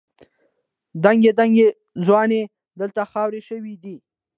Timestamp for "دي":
3.83-3.95